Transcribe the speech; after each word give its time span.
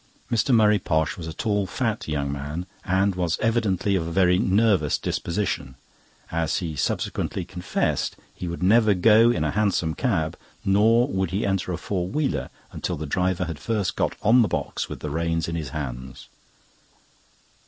Mr. 0.31 0.51
Murray 0.51 0.79
Posh 0.79 1.15
was 1.15 1.27
a 1.27 1.33
tall, 1.33 1.67
fat 1.67 2.07
young 2.07 2.31
man, 2.31 2.65
and 2.83 3.13
was 3.13 3.37
evidently 3.37 3.95
of 3.95 4.07
a 4.07 4.11
very 4.11 4.39
nervous 4.39 4.97
disposition, 4.97 5.75
as 6.31 6.57
he 6.57 6.75
subsequently 6.75 7.45
confessed 7.45 8.15
he 8.33 8.47
would 8.47 8.63
never 8.63 8.95
go 8.95 9.29
in 9.29 9.43
a 9.43 9.51
hansom 9.51 9.93
cab, 9.93 10.35
nor 10.65 11.07
would 11.07 11.29
he 11.29 11.45
enter 11.45 11.71
a 11.71 11.77
four 11.77 12.07
wheeler 12.07 12.49
until 12.71 12.95
the 12.95 13.05
driver 13.05 13.45
had 13.45 13.59
first 13.59 13.95
got 13.95 14.15
on 14.23 14.41
the 14.41 14.47
box 14.47 14.89
with 14.89 15.03
his 15.03 15.11
reins 15.11 15.47
in 15.47 15.53
his 15.55 15.69
hands. 15.69 16.27